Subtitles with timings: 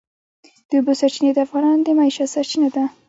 [0.69, 2.83] د اوبو سرچینې د افغانانو د معیشت سرچینه ده.